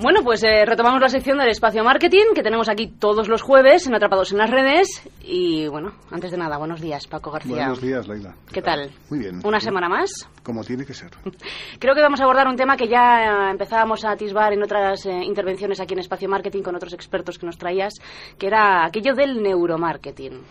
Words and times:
Bueno, 0.00 0.20
pues 0.22 0.44
eh, 0.44 0.64
retomamos 0.64 1.00
la 1.00 1.08
sección 1.08 1.38
del 1.38 1.48
espacio 1.48 1.82
marketing 1.82 2.32
que 2.32 2.44
tenemos 2.44 2.68
aquí 2.68 2.86
todos 2.86 3.26
los 3.26 3.42
jueves 3.42 3.84
en 3.88 3.96
Atrapados 3.96 4.30
en 4.30 4.38
las 4.38 4.48
Redes. 4.48 5.02
Y 5.24 5.66
bueno, 5.66 5.90
antes 6.12 6.30
de 6.30 6.36
nada, 6.36 6.56
buenos 6.56 6.80
días, 6.80 7.08
Paco 7.08 7.32
García. 7.32 7.56
Buenos 7.56 7.80
días, 7.80 8.06
Laila. 8.06 8.32
¿Qué 8.52 8.62
tal? 8.62 8.92
Muy 9.10 9.18
bien. 9.18 9.40
¿Una 9.44 9.58
semana 9.58 9.88
más? 9.88 10.10
Como 10.44 10.62
tiene 10.62 10.84
que 10.86 10.94
ser. 10.94 11.10
Creo 11.80 11.96
que 11.96 12.00
vamos 12.00 12.20
a 12.20 12.24
abordar 12.24 12.46
un 12.46 12.54
tema 12.54 12.76
que 12.76 12.86
ya 12.86 13.50
empezábamos 13.50 14.04
a 14.04 14.12
atisbar 14.12 14.52
en 14.52 14.62
otras 14.62 15.04
eh, 15.04 15.24
intervenciones 15.24 15.80
aquí 15.80 15.94
en 15.94 16.00
Espacio 16.00 16.28
Marketing 16.28 16.62
con 16.62 16.76
otros 16.76 16.92
expertos 16.92 17.36
que 17.36 17.46
nos 17.46 17.58
traías, 17.58 17.94
que 18.38 18.46
era 18.46 18.84
aquello 18.84 19.16
del 19.16 19.42
neuromarketing. 19.42 20.44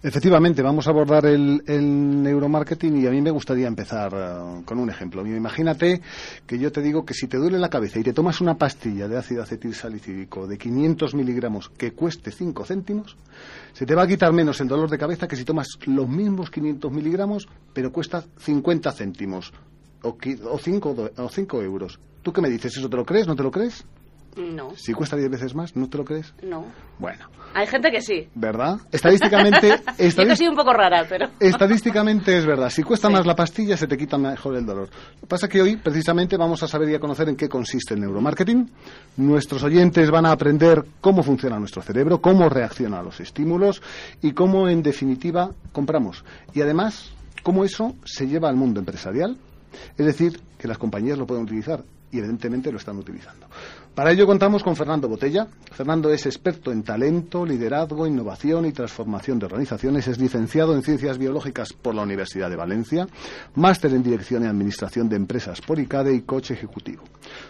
Efectivamente, 0.00 0.62
vamos 0.62 0.86
a 0.86 0.90
abordar 0.90 1.26
el, 1.26 1.64
el 1.66 2.22
neuromarketing 2.22 3.02
y 3.02 3.06
a 3.08 3.10
mí 3.10 3.20
me 3.20 3.32
gustaría 3.32 3.66
empezar 3.66 4.12
eh, 4.14 4.62
con 4.64 4.78
un 4.78 4.88
ejemplo. 4.90 5.26
Imagínate 5.26 6.00
que 6.46 6.56
yo 6.56 6.70
te 6.70 6.80
digo 6.80 7.04
que 7.04 7.14
si 7.14 7.26
te 7.26 7.36
duele 7.36 7.58
la 7.58 7.68
cabeza 7.68 7.98
y 7.98 8.04
te 8.04 8.12
tomas 8.12 8.40
una 8.40 8.56
pastilla 8.56 9.08
de 9.08 9.16
ácido 9.16 9.42
acetilsalicílico 9.42 10.46
de 10.46 10.56
500 10.56 11.14
miligramos 11.14 11.68
que 11.70 11.94
cueste 11.94 12.30
5 12.30 12.64
céntimos, 12.64 13.16
se 13.72 13.86
te 13.86 13.96
va 13.96 14.04
a 14.04 14.06
quitar 14.06 14.32
menos 14.32 14.60
el 14.60 14.68
dolor 14.68 14.88
de 14.88 14.98
cabeza 14.98 15.26
que 15.26 15.34
si 15.34 15.44
tomas 15.44 15.66
los 15.86 16.08
mismos 16.08 16.48
500 16.48 16.92
miligramos 16.92 17.48
pero 17.72 17.90
cuesta 17.90 18.22
50 18.38 18.92
céntimos 18.92 19.52
o 20.02 20.16
5 20.62 21.10
o 21.16 21.28
cinco 21.28 21.60
euros. 21.60 21.98
¿Tú 22.22 22.32
qué 22.32 22.40
me 22.40 22.48
dices? 22.48 22.76
¿Eso 22.76 22.88
te 22.88 22.96
lo 22.96 23.04
crees? 23.04 23.26
¿No 23.26 23.34
te 23.34 23.42
lo 23.42 23.50
crees? 23.50 23.84
No. 24.38 24.70
Si 24.76 24.92
cuesta 24.92 25.16
10 25.16 25.30
veces 25.30 25.54
más, 25.54 25.74
¿no 25.74 25.88
te 25.88 25.98
lo 25.98 26.04
crees? 26.04 26.32
No. 26.42 26.64
Bueno. 26.98 27.26
Hay 27.54 27.66
gente 27.66 27.90
que 27.90 28.00
sí. 28.00 28.28
¿Verdad? 28.34 28.78
Estadísticamente... 28.92 29.80
Yo 30.38 30.50
un 30.50 30.56
poco 30.56 30.72
rara, 30.72 31.04
pero... 31.08 31.28
Estadísticamente 31.40 32.38
es 32.38 32.46
verdad. 32.46 32.70
Si 32.70 32.82
cuesta 32.82 33.10
más 33.10 33.26
la 33.26 33.34
pastilla, 33.34 33.76
se 33.76 33.88
te 33.88 33.96
quita 33.96 34.16
mejor 34.16 34.56
el 34.56 34.64
dolor. 34.64 34.88
Lo 35.14 35.20
que 35.22 35.26
pasa 35.26 35.46
es 35.46 35.52
que 35.52 35.60
hoy, 35.60 35.76
precisamente, 35.76 36.36
vamos 36.36 36.62
a 36.62 36.68
saber 36.68 36.88
y 36.90 36.94
a 36.94 37.00
conocer 37.00 37.28
en 37.28 37.36
qué 37.36 37.48
consiste 37.48 37.94
el 37.94 38.00
neuromarketing. 38.00 38.70
Nuestros 39.16 39.62
oyentes 39.64 40.10
van 40.10 40.26
a 40.26 40.32
aprender 40.32 40.84
cómo 41.00 41.22
funciona 41.22 41.58
nuestro 41.58 41.82
cerebro, 41.82 42.20
cómo 42.20 42.48
reacciona 42.48 43.00
a 43.00 43.02
los 43.02 43.18
estímulos 43.18 43.82
y 44.22 44.32
cómo, 44.32 44.68
en 44.68 44.82
definitiva, 44.82 45.50
compramos. 45.72 46.24
Y 46.54 46.60
además, 46.60 47.12
cómo 47.42 47.64
eso 47.64 47.96
se 48.04 48.28
lleva 48.28 48.48
al 48.48 48.56
mundo 48.56 48.78
empresarial. 48.78 49.36
Es 49.96 50.06
decir, 50.06 50.40
que 50.58 50.68
las 50.68 50.78
compañías 50.78 51.18
lo 51.18 51.26
pueden 51.26 51.44
utilizar 51.44 51.82
y 52.10 52.18
evidentemente 52.18 52.70
lo 52.72 52.78
están 52.78 52.96
utilizando. 52.98 53.46
Para 53.98 54.12
ello 54.12 54.28
contamos 54.28 54.62
con 54.62 54.76
Fernando 54.76 55.08
Botella. 55.08 55.48
Fernando 55.72 56.08
es 56.10 56.24
experto 56.24 56.70
en 56.70 56.84
talento, 56.84 57.44
liderazgo, 57.44 58.06
innovación 58.06 58.64
y 58.66 58.70
transformación 58.70 59.40
de 59.40 59.46
organizaciones. 59.46 60.06
Es 60.06 60.20
licenciado 60.20 60.76
en 60.76 60.84
Ciencias 60.84 61.18
Biológicas 61.18 61.72
por 61.72 61.96
la 61.96 62.02
Universidad 62.02 62.48
de 62.48 62.54
Valencia, 62.54 63.08
máster 63.56 63.92
en 63.92 64.04
Dirección 64.04 64.44
y 64.44 64.46
Administración 64.46 65.08
de 65.08 65.16
Empresas 65.16 65.60
por 65.60 65.80
ICADE 65.80 66.14
y 66.14 66.20
coche 66.20 66.54
ejecutivo. 66.54 67.02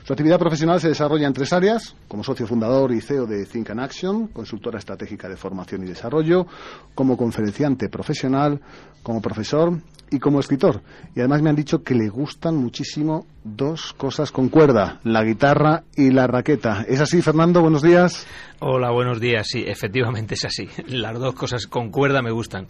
Su 0.05 0.15
actividad 0.15 0.39
profesional 0.39 0.81
se 0.81 0.89
desarrolla 0.89 1.27
en 1.27 1.35
tres 1.35 1.53
áreas, 1.53 1.95
como 2.09 2.25
socio 2.25 2.47
fundador 2.47 2.93
y 2.93 3.03
CEO 3.03 3.27
de 3.27 3.45
Think 3.45 3.69
and 3.69 3.81
Action, 3.81 4.29
consultora 4.29 4.79
estratégica 4.79 5.29
de 5.29 5.37
formación 5.37 5.85
y 5.85 5.89
desarrollo, 5.89 6.47
como 6.95 7.19
conferenciante 7.19 7.91
profesional, 7.91 8.59
como 9.03 9.21
profesor 9.21 9.79
y 10.11 10.19
como 10.19 10.41
escritor. 10.41 10.81
Y 11.15 11.21
además 11.21 11.43
me 11.43 11.51
han 11.51 11.57
dicho 11.57 11.83
que 11.83 11.95
le 11.95 12.09
gustan 12.09 12.57
muchísimo 12.57 13.27
dos 13.57 13.93
cosas 13.95 14.33
con 14.33 14.49
cuerda, 14.49 15.01
la 15.05 15.25
guitarra 15.25 15.85
y 15.97 16.11
la 16.11 16.27
raqueta. 16.27 16.85
¿Es 16.89 17.01
así, 17.01 17.23
Fernando? 17.23 17.61
Buenos 17.63 17.83
días. 17.83 18.27
Hola, 18.61 18.91
buenos 18.91 19.21
días. 19.21 19.47
Sí, 19.49 19.65
efectivamente 19.67 20.35
es 20.35 20.45
así. 20.45 20.69
Las 20.89 21.19
dos 21.19 21.35
cosas 21.35 21.67
con 21.67 21.91
cuerda 21.91 22.23
me 22.23 22.31
gustan. 22.31 22.67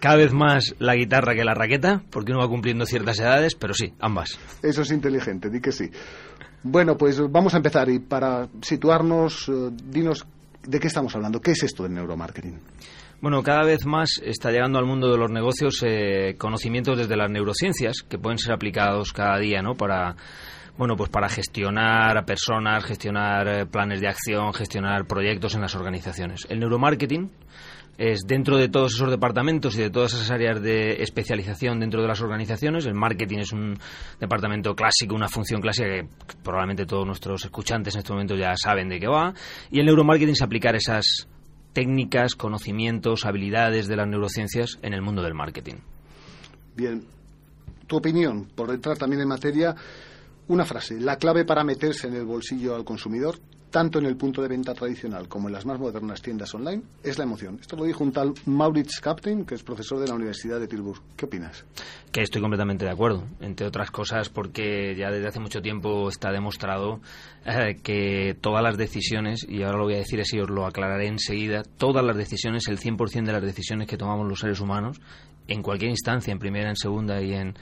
Cada 0.00 0.16
vez 0.16 0.32
más 0.32 0.74
la 0.78 0.94
guitarra 0.94 1.34
que 1.34 1.44
la 1.44 1.54
raqueta, 1.54 2.02
porque 2.10 2.32
uno 2.32 2.40
va 2.40 2.48
cumpliendo 2.48 2.86
ciertas 2.86 3.18
edades, 3.20 3.54
pero 3.54 3.74
sí, 3.74 3.92
ambas. 4.00 4.38
Eso 4.62 4.82
es 4.82 4.90
inteligente, 4.90 5.50
di 5.50 5.60
que 5.60 5.72
sí. 5.72 5.90
Bueno, 6.62 6.96
pues 6.96 7.20
vamos 7.30 7.54
a 7.54 7.58
empezar 7.58 7.88
y 7.90 7.98
para 7.98 8.48
situarnos, 8.62 9.48
eh, 9.48 9.70
dinos 9.84 10.26
de 10.66 10.80
qué 10.80 10.86
estamos 10.86 11.14
hablando. 11.14 11.40
¿Qué 11.40 11.50
es 11.50 11.62
esto 11.62 11.82
del 11.82 11.94
neuromarketing? 11.94 12.58
Bueno, 13.24 13.42
cada 13.42 13.64
vez 13.64 13.86
más 13.86 14.20
está 14.22 14.50
llegando 14.50 14.78
al 14.78 14.84
mundo 14.84 15.10
de 15.10 15.16
los 15.16 15.30
negocios 15.30 15.82
eh, 15.82 16.34
conocimientos 16.36 16.98
desde 16.98 17.16
las 17.16 17.30
neurociencias 17.30 18.02
que 18.06 18.18
pueden 18.18 18.36
ser 18.36 18.52
aplicados 18.52 19.14
cada 19.14 19.38
día, 19.38 19.62
¿no? 19.62 19.76
Para 19.76 20.14
bueno, 20.76 20.94
pues 20.94 21.08
para 21.08 21.30
gestionar 21.30 22.18
a 22.18 22.26
personas, 22.26 22.84
gestionar 22.84 23.48
eh, 23.48 23.64
planes 23.64 24.02
de 24.02 24.08
acción, 24.08 24.52
gestionar 24.52 25.06
proyectos 25.06 25.54
en 25.54 25.62
las 25.62 25.74
organizaciones. 25.74 26.42
El 26.50 26.60
neuromarketing 26.60 27.30
es 27.96 28.26
dentro 28.26 28.58
de 28.58 28.68
todos 28.68 28.92
esos 28.94 29.10
departamentos 29.10 29.74
y 29.78 29.80
de 29.80 29.88
todas 29.88 30.12
esas 30.12 30.30
áreas 30.30 30.60
de 30.60 31.02
especialización 31.02 31.80
dentro 31.80 32.02
de 32.02 32.08
las 32.08 32.20
organizaciones. 32.20 32.84
El 32.84 32.92
marketing 32.92 33.38
es 33.38 33.52
un 33.52 33.78
departamento 34.20 34.74
clásico, 34.74 35.14
una 35.14 35.28
función 35.28 35.62
clásica 35.62 35.88
que 35.88 36.06
probablemente 36.42 36.84
todos 36.84 37.06
nuestros 37.06 37.42
escuchantes 37.42 37.94
en 37.94 38.00
este 38.00 38.12
momento 38.12 38.36
ya 38.36 38.54
saben 38.54 38.90
de 38.90 39.00
qué 39.00 39.06
va. 39.06 39.32
Y 39.70 39.80
el 39.80 39.86
neuromarketing 39.86 40.34
es 40.34 40.42
aplicar 40.42 40.76
esas 40.76 41.26
técnicas, 41.74 42.34
conocimientos, 42.34 43.26
habilidades 43.26 43.86
de 43.88 43.96
las 43.96 44.08
neurociencias 44.08 44.78
en 44.80 44.94
el 44.94 45.02
mundo 45.02 45.22
del 45.22 45.34
marketing. 45.34 45.74
Bien, 46.74 47.04
tu 47.86 47.96
opinión, 47.96 48.46
por 48.54 48.70
entrar 48.70 48.96
también 48.96 49.20
en 49.20 49.28
materia, 49.28 49.74
una 50.48 50.64
frase, 50.64 50.98
la 50.98 51.16
clave 51.16 51.44
para 51.44 51.64
meterse 51.64 52.06
en 52.06 52.14
el 52.14 52.24
bolsillo 52.24 52.74
al 52.74 52.84
consumidor, 52.84 53.38
tanto 53.74 53.98
en 53.98 54.06
el 54.06 54.16
punto 54.16 54.40
de 54.40 54.46
venta 54.46 54.72
tradicional 54.72 55.26
como 55.26 55.48
en 55.48 55.52
las 55.52 55.66
más 55.66 55.80
modernas 55.80 56.22
tiendas 56.22 56.54
online, 56.54 56.80
es 57.02 57.18
la 57.18 57.24
emoción. 57.24 57.58
Esto 57.60 57.74
lo 57.74 57.82
dijo 57.82 58.04
un 58.04 58.12
tal 58.12 58.32
Maurits 58.46 59.00
Captain, 59.00 59.44
que 59.44 59.56
es 59.56 59.64
profesor 59.64 59.98
de 59.98 60.06
la 60.06 60.14
Universidad 60.14 60.60
de 60.60 60.68
Tilburg. 60.68 61.02
¿Qué 61.16 61.24
opinas? 61.24 61.64
Que 62.12 62.22
estoy 62.22 62.40
completamente 62.40 62.84
de 62.84 62.92
acuerdo, 62.92 63.24
entre 63.40 63.66
otras 63.66 63.90
cosas 63.90 64.28
porque 64.28 64.94
ya 64.96 65.10
desde 65.10 65.26
hace 65.26 65.40
mucho 65.40 65.60
tiempo 65.60 66.08
está 66.08 66.30
demostrado 66.30 67.00
eh, 67.46 67.80
que 67.82 68.36
todas 68.40 68.62
las 68.62 68.76
decisiones, 68.76 69.44
y 69.48 69.64
ahora 69.64 69.78
lo 69.78 69.84
voy 69.86 69.94
a 69.94 69.98
decir 69.98 70.20
así, 70.20 70.38
os 70.38 70.48
lo 70.48 70.66
aclararé 70.66 71.08
enseguida, 71.08 71.64
todas 71.64 72.04
las 72.04 72.16
decisiones, 72.16 72.68
el 72.68 72.78
100% 72.78 73.24
de 73.24 73.32
las 73.32 73.42
decisiones 73.42 73.88
que 73.88 73.96
tomamos 73.96 74.28
los 74.28 74.38
seres 74.38 74.60
humanos, 74.60 75.00
en 75.48 75.62
cualquier 75.62 75.90
instancia, 75.90 76.30
en 76.30 76.38
primera, 76.38 76.68
en 76.68 76.76
segunda 76.76 77.20
y 77.20 77.34
en 77.34 77.54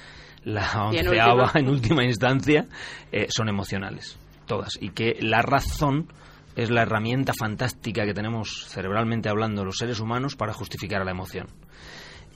la 0.44 0.84
onceava, 0.84 1.52
en 1.54 1.70
última 1.70 2.04
instancia, 2.04 2.66
eh, 3.10 3.28
son 3.30 3.48
emocionales, 3.48 4.18
todas. 4.46 4.78
Y 4.80 4.90
que 4.90 5.16
la 5.20 5.42
razón 5.42 6.08
es 6.56 6.70
la 6.70 6.82
herramienta 6.82 7.32
fantástica 7.38 8.04
que 8.04 8.14
tenemos 8.14 8.66
cerebralmente 8.68 9.28
hablando 9.28 9.64
los 9.64 9.78
seres 9.78 10.00
humanos 10.00 10.36
para 10.36 10.52
justificar 10.52 11.00
a 11.00 11.04
la 11.04 11.12
emoción. 11.12 11.46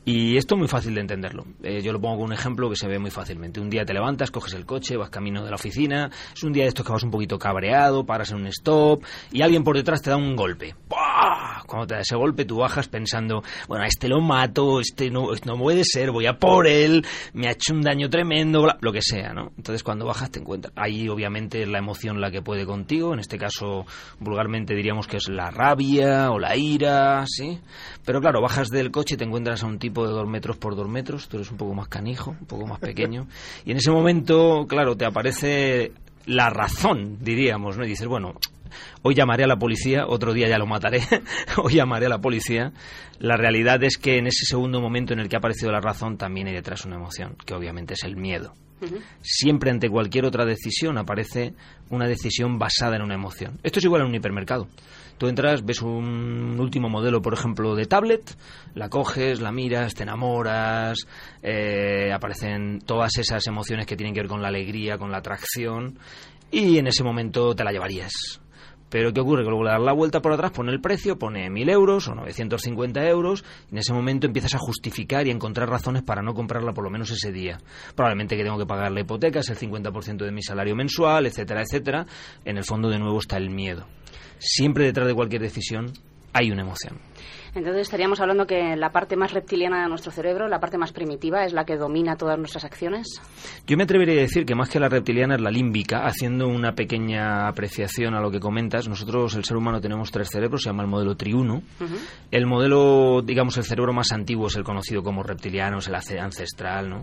Y 0.08 0.36
esto 0.36 0.54
es 0.54 0.60
muy 0.60 0.68
fácil 0.68 0.94
de 0.94 1.00
entenderlo. 1.00 1.44
Eh, 1.64 1.82
yo 1.82 1.92
lo 1.92 2.00
pongo 2.00 2.18
con 2.18 2.26
un 2.26 2.32
ejemplo 2.32 2.70
que 2.70 2.76
se 2.76 2.86
ve 2.86 3.00
muy 3.00 3.10
fácilmente. 3.10 3.58
Un 3.58 3.68
día 3.68 3.84
te 3.84 3.92
levantas, 3.92 4.30
coges 4.30 4.54
el 4.54 4.64
coche, 4.64 4.96
vas 4.96 5.10
camino 5.10 5.42
de 5.42 5.50
la 5.50 5.56
oficina, 5.56 6.08
es 6.32 6.44
un 6.44 6.52
día 6.52 6.62
de 6.62 6.68
estos 6.68 6.86
que 6.86 6.92
vas 6.92 7.02
un 7.02 7.10
poquito 7.10 7.40
cabreado, 7.40 8.06
paras 8.06 8.30
en 8.30 8.36
un 8.36 8.46
stop 8.46 9.02
y 9.32 9.42
alguien 9.42 9.64
por 9.64 9.76
detrás 9.76 10.02
te 10.02 10.10
da 10.10 10.16
un 10.16 10.36
golpe. 10.36 10.76
Cuando 11.66 11.86
te 11.86 11.94
da 11.94 12.00
ese 12.00 12.16
golpe 12.16 12.44
tú 12.44 12.58
bajas 12.58 12.88
pensando, 12.88 13.42
bueno, 13.68 13.84
este 13.84 14.08
lo 14.08 14.20
mato, 14.20 14.80
este 14.80 15.10
no, 15.10 15.28
no 15.44 15.58
puede 15.58 15.84
ser, 15.84 16.10
voy 16.10 16.26
a 16.26 16.34
por 16.34 16.66
él, 16.66 17.04
me 17.32 17.48
ha 17.48 17.52
hecho 17.52 17.74
un 17.74 17.82
daño 17.82 18.08
tremendo, 18.08 18.66
lo 18.80 18.92
que 18.92 19.02
sea, 19.02 19.32
¿no? 19.32 19.52
Entonces 19.56 19.82
cuando 19.82 20.06
bajas 20.06 20.30
te 20.30 20.40
encuentras. 20.40 20.72
Ahí 20.76 21.08
obviamente 21.08 21.62
es 21.62 21.68
la 21.68 21.78
emoción 21.78 22.20
la 22.20 22.30
que 22.30 22.42
puede 22.42 22.66
contigo, 22.66 23.12
en 23.12 23.20
este 23.20 23.38
caso 23.38 23.86
vulgarmente 24.18 24.74
diríamos 24.74 25.06
que 25.06 25.16
es 25.16 25.28
la 25.28 25.50
rabia 25.50 26.30
o 26.30 26.38
la 26.38 26.56
ira, 26.56 27.24
¿sí? 27.26 27.58
Pero 28.04 28.20
claro, 28.20 28.40
bajas 28.40 28.68
del 28.68 28.90
coche 28.90 29.14
y 29.14 29.18
te 29.18 29.24
encuentras 29.24 29.62
a 29.62 29.66
un 29.66 29.78
tipo 29.78 30.06
de 30.06 30.12
dos 30.12 30.28
metros 30.28 30.56
por 30.56 30.76
dos 30.76 30.88
metros, 30.88 31.28
tú 31.28 31.36
eres 31.38 31.50
un 31.50 31.56
poco 31.56 31.74
más 31.74 31.88
canijo, 31.88 32.36
un 32.38 32.46
poco 32.46 32.66
más 32.66 32.78
pequeño, 32.78 33.26
y 33.64 33.72
en 33.72 33.78
ese 33.78 33.90
momento, 33.90 34.66
claro, 34.68 34.96
te 34.96 35.04
aparece 35.04 35.92
la 36.26 36.50
razón, 36.50 37.18
diríamos, 37.20 37.76
¿no? 37.76 37.84
Y 37.84 37.88
dices, 37.88 38.06
bueno, 38.06 38.34
hoy 39.02 39.14
llamaré 39.14 39.44
a 39.44 39.46
la 39.46 39.56
policía, 39.56 40.06
otro 40.06 40.32
día 40.32 40.48
ya 40.48 40.58
lo 40.58 40.66
mataré, 40.66 41.00
hoy 41.62 41.74
llamaré 41.74 42.06
a 42.06 42.10
la 42.10 42.20
policía. 42.20 42.72
La 43.18 43.36
realidad 43.36 43.82
es 43.82 43.96
que 43.96 44.18
en 44.18 44.26
ese 44.26 44.44
segundo 44.46 44.80
momento 44.80 45.12
en 45.12 45.20
el 45.20 45.28
que 45.28 45.36
ha 45.36 45.38
aparecido 45.38 45.72
la 45.72 45.80
razón 45.80 46.18
también 46.18 46.48
hay 46.48 46.54
detrás 46.54 46.84
una 46.84 46.96
emoción, 46.96 47.36
que 47.44 47.54
obviamente 47.54 47.94
es 47.94 48.04
el 48.04 48.16
miedo. 48.16 48.54
Siempre 49.22 49.70
ante 49.70 49.88
cualquier 49.88 50.26
otra 50.26 50.44
decisión 50.44 50.98
aparece 50.98 51.54
una 51.88 52.06
decisión 52.06 52.58
basada 52.58 52.96
en 52.96 53.02
una 53.02 53.14
emoción. 53.14 53.58
Esto 53.62 53.78
es 53.78 53.84
igual 53.84 54.02
en 54.02 54.08
un 54.08 54.14
hipermercado. 54.14 54.68
Tú 55.18 55.28
entras, 55.28 55.64
ves 55.64 55.80
un 55.80 56.60
último 56.60 56.90
modelo, 56.90 57.22
por 57.22 57.32
ejemplo, 57.32 57.74
de 57.74 57.86
tablet, 57.86 58.36
la 58.74 58.90
coges, 58.90 59.40
la 59.40 59.50
miras, 59.50 59.94
te 59.94 60.02
enamoras, 60.02 60.98
eh, 61.42 62.12
aparecen 62.12 62.80
todas 62.80 63.16
esas 63.16 63.46
emociones 63.46 63.86
que 63.86 63.96
tienen 63.96 64.12
que 64.12 64.20
ver 64.20 64.28
con 64.28 64.42
la 64.42 64.48
alegría, 64.48 64.98
con 64.98 65.10
la 65.10 65.18
atracción, 65.18 65.98
y 66.50 66.76
en 66.76 66.86
ese 66.86 67.02
momento 67.02 67.54
te 67.54 67.64
la 67.64 67.72
llevarías 67.72 68.42
Pero 68.88 69.12
¿qué 69.12 69.20
ocurre? 69.20 69.42
Que 69.42 69.48
luego 69.48 69.64
le 69.64 69.70
das 69.70 69.80
la 69.80 69.92
vuelta 69.92 70.20
por 70.20 70.32
atrás, 70.32 70.52
pone 70.52 70.72
el 70.72 70.80
precio, 70.80 71.18
pone 71.18 71.48
1.000 71.48 71.70
euros 71.70 72.08
o 72.08 72.14
950 72.14 73.08
euros, 73.08 73.44
y 73.68 73.74
en 73.74 73.78
ese 73.78 73.92
momento 73.92 74.26
empiezas 74.26 74.54
a 74.54 74.58
justificar 74.58 75.26
y 75.26 75.30
a 75.30 75.32
encontrar 75.32 75.68
razones 75.68 76.02
para 76.02 76.22
no 76.22 76.34
comprarla 76.34 76.72
por 76.72 76.84
lo 76.84 76.90
menos 76.90 77.10
ese 77.10 77.32
día. 77.32 77.58
Probablemente 77.94 78.36
que 78.36 78.44
tengo 78.44 78.58
que 78.58 78.66
pagar 78.66 78.92
la 78.92 79.00
hipoteca, 79.00 79.40
es 79.40 79.48
el 79.50 79.58
50% 79.58 80.24
de 80.24 80.32
mi 80.32 80.42
salario 80.42 80.76
mensual, 80.76 81.26
etcétera, 81.26 81.62
etcétera. 81.62 82.06
En 82.44 82.56
el 82.56 82.64
fondo, 82.64 82.88
de 82.88 82.98
nuevo, 82.98 83.18
está 83.18 83.36
el 83.36 83.50
miedo. 83.50 83.86
Siempre 84.38 84.84
detrás 84.84 85.06
de 85.06 85.14
cualquier 85.14 85.42
decisión 85.42 85.92
hay 86.32 86.50
una 86.50 86.62
emoción. 86.62 87.00
Entonces 87.56 87.82
estaríamos 87.82 88.20
hablando 88.20 88.46
que 88.46 88.76
la 88.76 88.90
parte 88.90 89.16
más 89.16 89.32
reptiliana 89.32 89.82
de 89.82 89.88
nuestro 89.88 90.12
cerebro, 90.12 90.46
la 90.46 90.60
parte 90.60 90.76
más 90.76 90.92
primitiva, 90.92 91.44
es 91.46 91.54
la 91.54 91.64
que 91.64 91.76
domina 91.76 92.16
todas 92.16 92.38
nuestras 92.38 92.64
acciones. 92.64 93.06
Yo 93.66 93.78
me 93.78 93.84
atrevería 93.84 94.14
a 94.18 94.20
decir 94.20 94.44
que 94.44 94.54
más 94.54 94.68
que 94.68 94.78
la 94.78 94.90
reptiliana 94.90 95.36
es 95.36 95.40
la 95.40 95.50
límbica, 95.50 96.04
haciendo 96.04 96.48
una 96.48 96.74
pequeña 96.74 97.48
apreciación 97.48 98.14
a 98.14 98.20
lo 98.20 98.30
que 98.30 98.40
comentas. 98.40 98.88
Nosotros, 98.88 99.34
el 99.36 99.44
ser 99.44 99.56
humano, 99.56 99.80
tenemos 99.80 100.10
tres 100.10 100.28
cerebros, 100.28 100.62
se 100.62 100.68
llama 100.68 100.82
el 100.82 100.88
modelo 100.90 101.16
triuno. 101.16 101.62
El 102.30 102.46
modelo, 102.46 103.22
digamos, 103.22 103.56
el 103.56 103.64
cerebro 103.64 103.94
más 103.94 104.12
antiguo 104.12 104.48
es 104.48 104.56
el 104.56 104.64
conocido 104.64 105.02
como 105.02 105.22
reptiliano, 105.22 105.78
es 105.78 105.88
el 105.88 105.94
ancestral, 106.20 106.90
¿no? 106.90 107.02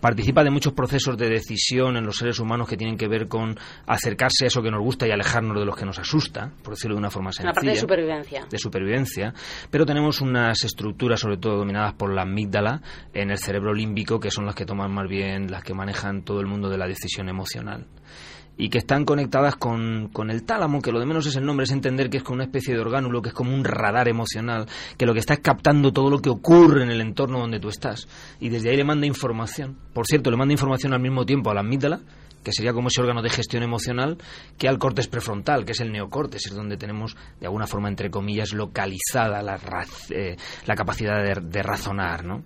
Participa 0.00 0.42
de 0.44 0.50
muchos 0.50 0.72
procesos 0.72 1.16
de 1.16 1.28
decisión 1.28 1.96
en 1.96 2.04
los 2.04 2.16
seres 2.16 2.38
humanos 2.40 2.68
que 2.68 2.76
tienen 2.76 2.98
que 2.98 3.08
ver 3.08 3.28
con 3.28 3.56
acercarse 3.86 4.44
a 4.44 4.48
eso 4.48 4.60
que 4.60 4.70
nos 4.70 4.82
gusta 4.82 5.06
y 5.06 5.12
alejarnos 5.12 5.58
de 5.58 5.64
los 5.64 5.76
que 5.76 5.86
nos 5.86 5.98
asusta, 5.98 6.50
por 6.62 6.74
decirlo 6.74 6.96
de 6.96 6.98
una 6.98 7.10
forma 7.10 7.32
sencilla. 7.32 7.50
La 7.50 7.54
parte 7.54 7.70
de 7.70 7.76
supervivencia. 7.76 8.46
De 8.50 8.58
supervivencia. 8.58 9.32
Pero 9.70 9.83
tenemos 9.86 10.20
unas 10.20 10.64
estructuras, 10.64 11.20
sobre 11.20 11.36
todo 11.36 11.56
dominadas 11.56 11.94
por 11.94 12.12
la 12.12 12.22
amígdala, 12.22 12.82
en 13.12 13.30
el 13.30 13.38
cerebro 13.38 13.74
límbico, 13.74 14.20
que 14.20 14.30
son 14.30 14.46
las 14.46 14.54
que 14.54 14.66
toman 14.66 14.92
más 14.92 15.08
bien, 15.08 15.50
las 15.50 15.62
que 15.62 15.74
manejan 15.74 16.22
todo 16.22 16.40
el 16.40 16.46
mundo 16.46 16.68
de 16.68 16.78
la 16.78 16.86
decisión 16.86 17.28
emocional 17.28 17.86
y 18.56 18.68
que 18.68 18.78
están 18.78 19.04
conectadas 19.04 19.56
con, 19.56 20.08
con, 20.12 20.30
el 20.30 20.44
tálamo, 20.44 20.80
que 20.80 20.92
lo 20.92 21.00
de 21.00 21.06
menos 21.06 21.26
es 21.26 21.36
el 21.36 21.44
nombre, 21.44 21.64
es 21.64 21.72
entender 21.72 22.08
que 22.08 22.18
es 22.18 22.22
como 22.22 22.36
una 22.36 22.44
especie 22.44 22.74
de 22.74 22.80
orgánulo, 22.80 23.20
que 23.20 23.30
es 23.30 23.34
como 23.34 23.52
un 23.52 23.64
radar 23.64 24.08
emocional, 24.08 24.66
que 24.96 25.06
lo 25.06 25.12
que 25.12 25.20
está 25.20 25.34
es 25.34 25.40
captando 25.40 25.92
todo 25.92 26.10
lo 26.10 26.20
que 26.20 26.30
ocurre 26.30 26.84
en 26.84 26.90
el 26.90 27.00
entorno 27.00 27.40
donde 27.40 27.58
tú 27.58 27.68
estás. 27.68 28.06
Y 28.40 28.50
desde 28.50 28.70
ahí 28.70 28.76
le 28.76 28.84
manda 28.84 29.06
información. 29.06 29.76
Por 29.92 30.06
cierto, 30.06 30.30
le 30.30 30.36
manda 30.36 30.52
información 30.52 30.92
al 30.92 31.00
mismo 31.00 31.26
tiempo 31.26 31.50
a 31.50 31.54
la 31.54 31.60
amígdala, 31.60 32.00
que 32.44 32.52
sería 32.52 32.72
como 32.72 32.88
ese 32.88 33.00
órgano 33.00 33.22
de 33.22 33.30
gestión 33.30 33.62
emocional, 33.62 34.18
que 34.58 34.68
al 34.68 34.78
córtex 34.78 35.08
prefrontal, 35.08 35.64
que 35.64 35.72
es 35.72 35.80
el 35.80 35.90
neocórtex, 35.90 36.46
es 36.46 36.54
donde 36.54 36.76
tenemos, 36.76 37.16
de 37.40 37.46
alguna 37.46 37.66
forma, 37.66 37.88
entre 37.88 38.10
comillas, 38.10 38.52
localizada 38.52 39.42
la, 39.42 39.58
eh, 40.10 40.36
la 40.66 40.74
capacidad 40.74 41.22
de, 41.22 41.62
razonar, 41.62 42.24
¿no? 42.24 42.44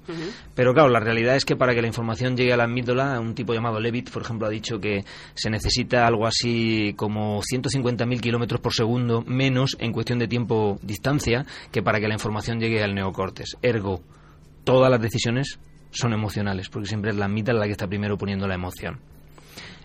Pero 0.55 0.73
claro, 0.73 0.89
la 0.89 1.01
realidad 1.01 1.35
es 1.35 1.45
que 1.45 1.57
para 1.57 1.75
que 1.75 1.83
la 1.83 1.89
información 1.89 2.37
llegue 2.37 2.53
a 2.53 2.57
la 2.57 2.65
amígdala, 2.65 3.19
un 3.21 3.35
tipo 3.35 3.53
llamado 3.53 3.81
Levitt, 3.81 4.11
por 4.11 4.23
ejemplo, 4.23 4.47
ha 4.47 4.51
dicho 4.51 4.79
que 4.79 5.05
se 5.35 5.51
necesita 5.51 6.07
algo 6.07 6.27
así 6.27 6.95
como 6.97 7.41
150.000 7.41 8.21
kilómetros 8.21 8.61
por 8.61 8.73
segundo 8.73 9.23
menos 9.27 9.77
en 9.81 9.93
cuestión 9.93 10.19
de 10.21 10.29
tiempo-distancia 10.29 11.45
que 11.73 11.83
para 11.83 11.99
que 11.99 12.07
la 12.07 12.15
información 12.15 12.61
llegue 12.61 12.83
al 12.83 12.95
neocórtex. 12.95 13.57
Ergo, 13.61 14.03
todas 14.65 14.91
las 14.91 15.01
decisiones 15.01 15.59
son 15.91 16.13
emocionales, 16.13 16.69
porque 16.69 16.89
siempre 16.89 17.11
es 17.11 17.17
la 17.17 17.27
amígdala 17.27 17.61
la 17.61 17.67
que 17.67 17.73
está 17.73 17.87
primero 17.87 18.17
poniendo 18.17 18.47
la 18.47 18.55
emoción. 18.55 19.01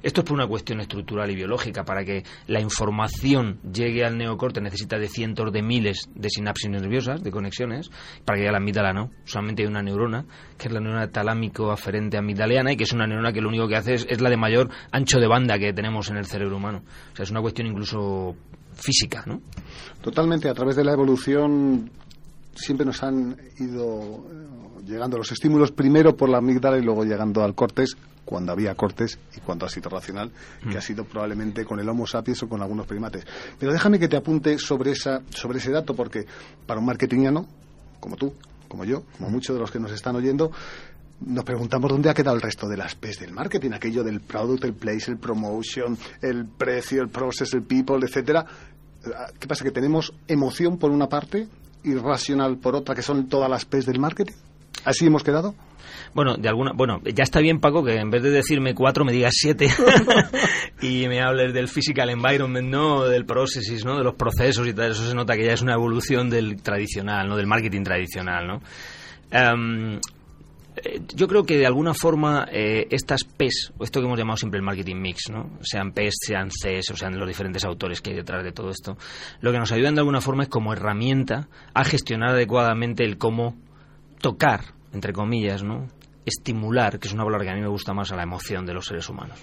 Esto 0.03 0.21
es 0.21 0.27
por 0.27 0.35
una 0.35 0.47
cuestión 0.47 0.81
estructural 0.81 1.31
y 1.31 1.35
biológica. 1.35 1.85
Para 1.85 2.03
que 2.03 2.23
la 2.47 2.59
información 2.59 3.59
llegue 3.61 4.05
al 4.05 4.17
neocorte 4.17 4.61
necesita 4.61 5.00
de 5.00 5.07
cientos 5.07 5.51
de 5.51 5.61
miles 5.63 6.09
de 6.13 6.29
sinapsis 6.29 6.69
nerviosas, 6.69 7.23
de 7.23 7.31
conexiones, 7.31 7.89
para 8.25 8.35
que 8.35 8.41
llegue 8.41 8.50
a 8.50 8.51
la 8.51 8.57
amígdala 8.57 8.94
no. 8.94 9.11
Solamente 9.23 9.63
hay 9.63 9.69
una 9.69 9.81
neurona, 9.81 10.25
que 10.57 10.67
es 10.67 10.73
la 10.73 10.81
neurona 10.81 11.07
talámico 11.09 11.71
aferente 11.71 12.17
amigdaliana, 12.17 12.73
y 12.73 12.77
que 12.77 12.83
es 12.83 12.91
una 12.91 13.07
neurona 13.07 13.31
que 13.31 13.41
lo 13.41 13.47
único 13.47 13.67
que 13.67 13.77
hace 13.77 13.94
es, 13.94 14.21
la 14.21 14.29
de 14.29 14.38
mayor 14.38 14.69
ancho 14.91 15.19
de 15.19 15.27
banda 15.27 15.57
que 15.57 15.73
tenemos 15.73 16.09
en 16.09 16.17
el 16.17 16.25
cerebro 16.25 16.57
humano. 16.57 16.83
O 17.13 17.15
sea, 17.15 17.23
es 17.23 17.31
una 17.31 17.41
cuestión 17.41 17.67
incluso 17.67 18.35
física, 18.73 19.23
¿no? 19.25 19.41
Totalmente. 20.01 20.50
A 20.50 20.53
través 20.53 20.75
de 20.75 20.83
la 20.83 20.91
evolución 20.91 21.89
siempre 22.55 22.85
nos 22.85 23.03
han 23.03 23.38
ido 23.59 24.01
eh, 24.01 24.83
llegando 24.85 25.17
los 25.17 25.31
estímulos 25.31 25.71
primero 25.71 26.15
por 26.15 26.29
la 26.29 26.38
amígdala 26.38 26.77
y 26.77 26.81
luego 26.81 27.03
llegando 27.03 27.44
al 27.44 27.55
córtex 27.55 27.95
cuando 28.25 28.51
había 28.51 28.73
cortes 28.75 29.19
y 29.35 29.41
cuando 29.41 29.65
ha 29.65 29.69
sido 29.69 29.89
racional, 29.89 30.31
que 30.61 30.75
mm. 30.75 30.77
ha 30.77 30.81
sido 30.81 31.03
probablemente 31.03 31.65
con 31.65 31.79
el 31.79 31.89
Homo 31.89 32.07
sapiens 32.07 32.41
o 32.44 32.50
con 32.50 32.61
algunos 32.61 32.88
primates. 32.88 33.25
Pero 33.59 33.73
déjame 33.73 34.00
que 34.00 34.07
te 34.07 34.15
apunte 34.15 34.57
sobre, 34.57 34.91
esa, 34.91 35.21
sobre 35.29 35.59
ese 35.59 35.71
dato, 35.71 35.94
porque 35.94 36.25
para 36.65 36.79
un 36.79 36.85
marketingiano, 36.85 37.45
como 38.00 38.15
tú, 38.15 38.33
como 38.67 38.85
yo, 38.85 39.03
como 39.17 39.29
mm. 39.29 39.33
muchos 39.33 39.55
de 39.55 39.59
los 39.59 39.71
que 39.71 39.79
nos 39.79 39.91
están 39.91 40.15
oyendo, 40.15 40.51
nos 41.25 41.44
preguntamos 41.44 41.89
dónde 41.89 42.09
ha 42.09 42.13
quedado 42.13 42.35
el 42.35 42.41
resto 42.41 42.67
de 42.67 42.77
las 42.77 42.95
P's 42.95 43.19
del 43.19 43.33
marketing, 43.33 43.71
aquello 43.71 44.03
del 44.03 44.21
product, 44.21 44.63
el 44.65 44.73
place, 44.73 45.11
el 45.11 45.17
promotion, 45.17 45.97
el 46.21 46.45
precio, 46.45 47.01
el 47.01 47.09
process, 47.09 47.53
el 47.53 47.63
people, 47.63 47.97
etcétera. 48.05 48.45
¿Qué 49.39 49.47
pasa? 49.47 49.63
Que 49.63 49.71
tenemos 49.71 50.13
emoción 50.27 50.77
por 50.77 50.91
una 50.91 51.07
parte 51.07 51.47
y 51.83 51.95
racional 51.95 52.57
por 52.57 52.75
otra, 52.75 52.95
que 52.95 53.01
son 53.01 53.27
todas 53.27 53.50
las 53.50 53.65
P's 53.65 53.85
del 53.85 54.00
marketing. 54.00 54.33
¿Así 54.85 55.06
hemos 55.06 55.24
quedado? 55.24 55.56
Bueno, 56.13 56.35
de 56.35 56.47
alguna, 56.47 56.71
bueno, 56.74 57.01
ya 57.03 57.24
está 57.24 57.39
bien 57.39 57.59
Paco 57.59 57.83
que 57.83 57.95
en 57.95 58.09
vez 58.09 58.21
de 58.21 58.30
decirme 58.30 58.75
cuatro 58.75 59.03
me 59.03 59.12
digas 59.12 59.33
siete 59.35 59.68
y 60.81 61.07
me 61.07 61.21
hables 61.21 61.53
del 61.53 61.68
physical 61.68 62.09
environment, 62.09 62.69
¿no? 62.69 63.06
Del 63.06 63.25
processes, 63.25 63.83
¿no? 63.83 63.97
De 63.97 64.03
los 64.03 64.15
procesos 64.15 64.68
y 64.68 64.74
tal. 64.74 64.91
Eso 64.91 65.07
se 65.07 65.15
nota 65.15 65.35
que 65.35 65.45
ya 65.45 65.53
es 65.53 65.62
una 65.62 65.74
evolución 65.74 66.30
del 66.30 66.62
tradicional, 66.62 67.27
¿no? 67.27 67.35
Del 67.35 67.47
marketing 67.47 67.83
tradicional, 67.83 68.47
¿no? 68.47 68.62
Em, 69.31 70.00
yo 71.15 71.27
creo 71.27 71.43
que 71.45 71.57
de 71.57 71.65
alguna 71.65 71.93
forma 71.93 72.47
eh, 72.51 72.87
estas 72.89 73.23
PES, 73.23 73.73
o 73.77 73.83
esto 73.83 73.99
que 73.99 74.05
hemos 74.05 74.17
llamado 74.17 74.37
siempre 74.37 74.57
el 74.57 74.65
marketing 74.65 74.95
mix, 74.95 75.29
¿no? 75.29 75.49
sean 75.61 75.91
PES, 75.91 76.13
sean 76.27 76.49
CES, 76.51 76.91
o 76.91 76.97
sean 76.97 77.17
los 77.17 77.27
diferentes 77.27 77.63
autores 77.63 78.01
que 78.01 78.11
hay 78.11 78.15
detrás 78.15 78.43
de 78.43 78.51
todo 78.51 78.69
esto, 78.69 78.97
lo 79.41 79.51
que 79.51 79.59
nos 79.59 79.71
ayudan 79.71 79.95
de 79.95 80.01
alguna 80.01 80.21
forma 80.21 80.43
es 80.43 80.49
como 80.49 80.73
herramienta 80.73 81.47
a 81.73 81.83
gestionar 81.83 82.29
adecuadamente 82.29 83.03
el 83.03 83.17
cómo 83.17 83.55
tocar, 84.19 84.61
entre 84.93 85.13
comillas, 85.13 85.63
¿no? 85.63 85.87
Estimular, 86.25 86.99
que 86.99 87.07
es 87.07 87.13
una 87.13 87.23
palabra 87.23 87.45
que 87.45 87.51
a 87.51 87.55
mí 87.55 87.61
me 87.61 87.67
gusta 87.67 87.93
más, 87.93 88.11
a 88.11 88.15
la 88.15 88.23
emoción 88.23 88.65
de 88.65 88.73
los 88.73 88.85
seres 88.85 89.09
humanos. 89.09 89.39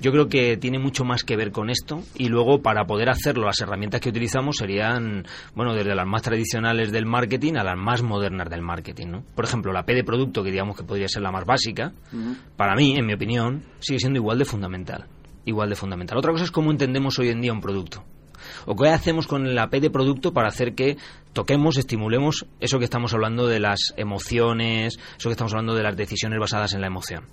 Yo 0.00 0.10
creo 0.10 0.28
que 0.28 0.56
tiene 0.56 0.78
mucho 0.78 1.04
más 1.04 1.24
que 1.24 1.36
ver 1.36 1.52
con 1.52 1.70
esto 1.70 2.02
y 2.16 2.28
luego 2.28 2.60
para 2.60 2.84
poder 2.84 3.08
hacerlo 3.08 3.46
las 3.46 3.60
herramientas 3.60 4.00
que 4.00 4.08
utilizamos 4.08 4.56
serían, 4.56 5.24
bueno, 5.54 5.74
desde 5.74 5.94
las 5.94 6.06
más 6.06 6.22
tradicionales 6.22 6.90
del 6.90 7.06
marketing 7.06 7.54
a 7.54 7.64
las 7.64 7.76
más 7.76 8.02
modernas 8.02 8.50
del 8.50 8.62
marketing, 8.62 9.06
¿no? 9.06 9.24
Por 9.34 9.44
ejemplo, 9.44 9.72
la 9.72 9.84
P 9.84 9.94
de 9.94 10.04
producto, 10.04 10.42
que 10.42 10.50
digamos 10.50 10.76
que 10.76 10.84
podría 10.84 11.08
ser 11.08 11.22
la 11.22 11.30
más 11.30 11.44
básica, 11.44 11.92
para 12.56 12.74
mí, 12.74 12.96
en 12.96 13.06
mi 13.06 13.14
opinión, 13.14 13.62
sigue 13.80 14.00
siendo 14.00 14.18
igual 14.18 14.38
de 14.38 14.44
fundamental. 14.44 15.06
Igual 15.44 15.70
de 15.70 15.76
fundamental. 15.76 16.18
Otra 16.18 16.32
cosa 16.32 16.44
es 16.44 16.50
cómo 16.50 16.70
entendemos 16.70 17.18
hoy 17.18 17.28
en 17.28 17.40
día 17.40 17.52
un 17.52 17.60
producto. 17.60 18.02
¿O 18.66 18.76
qué 18.76 18.88
hacemos 18.88 19.26
con 19.26 19.54
la 19.54 19.68
P 19.68 19.80
de 19.80 19.90
producto 19.90 20.32
para 20.32 20.48
hacer 20.48 20.74
que 20.74 20.96
toquemos, 21.32 21.78
estimulemos 21.78 22.46
eso 22.60 22.78
que 22.78 22.84
estamos 22.84 23.12
hablando 23.14 23.46
de 23.46 23.60
las 23.60 23.94
emociones, 23.96 24.98
eso 25.18 25.28
que 25.28 25.32
estamos 25.32 25.52
hablando 25.52 25.74
de 25.74 25.82
las 25.82 25.96
decisiones 25.96 26.38
basadas 26.38 26.74
en 26.74 26.80
la 26.80 26.86
emoción? 26.86 27.24